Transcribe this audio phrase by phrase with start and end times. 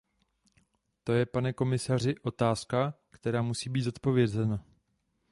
[1.03, 4.65] To je, pane komisaři, otázka, která musí být zodpovězena.